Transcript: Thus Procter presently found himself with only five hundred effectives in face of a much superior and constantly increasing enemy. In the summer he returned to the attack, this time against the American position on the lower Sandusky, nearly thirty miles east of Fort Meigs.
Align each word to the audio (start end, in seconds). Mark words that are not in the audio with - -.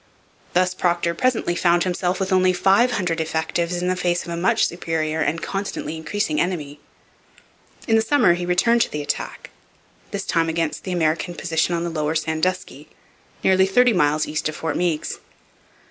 Thus 0.53 0.73
Procter 0.73 1.13
presently 1.13 1.53
found 1.55 1.83
himself 1.83 2.19
with 2.19 2.33
only 2.33 2.53
five 2.53 2.93
hundred 2.93 3.21
effectives 3.21 3.79
in 3.83 3.95
face 3.95 4.23
of 4.25 4.29
a 4.31 4.35
much 4.35 4.65
superior 4.65 5.21
and 5.21 5.43
constantly 5.43 5.95
increasing 5.95 6.41
enemy. 6.41 6.79
In 7.87 7.97
the 7.97 8.01
summer 8.01 8.33
he 8.33 8.43
returned 8.47 8.81
to 8.81 8.91
the 8.91 9.03
attack, 9.03 9.51
this 10.09 10.25
time 10.25 10.49
against 10.49 10.85
the 10.85 10.91
American 10.91 11.35
position 11.35 11.75
on 11.75 11.83
the 11.83 11.91
lower 11.91 12.15
Sandusky, 12.15 12.89
nearly 13.43 13.67
thirty 13.67 13.93
miles 13.93 14.27
east 14.27 14.49
of 14.49 14.55
Fort 14.55 14.75
Meigs. 14.75 15.19